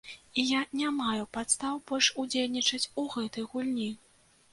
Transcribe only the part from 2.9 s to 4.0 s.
у гэтай гульні.